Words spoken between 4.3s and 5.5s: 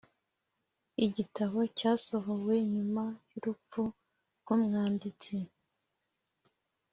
rwumwanditsi.